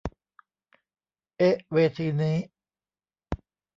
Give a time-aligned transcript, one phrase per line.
[1.37, 2.37] เอ๊ะเวทีนี้